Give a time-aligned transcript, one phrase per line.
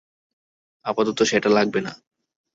[0.85, 1.93] আপাতত সেটা লাগবে না।